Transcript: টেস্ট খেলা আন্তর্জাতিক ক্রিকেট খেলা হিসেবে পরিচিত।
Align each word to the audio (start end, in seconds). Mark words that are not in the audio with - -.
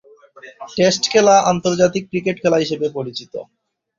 টেস্ট 0.77 1.03
খেলা 1.11 1.35
আন্তর্জাতিক 1.51 2.03
ক্রিকেট 2.09 2.35
খেলা 2.43 2.57
হিসেবে 2.57 2.87
পরিচিত। 2.97 3.33